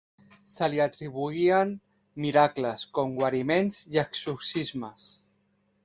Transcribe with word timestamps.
Se 0.51 0.69
li 0.73 0.79
atribuïen 0.85 1.75
miracles, 2.25 2.87
com 2.99 3.15
guariments 3.21 3.79
i 3.97 4.03
exorcismes. 4.07 5.11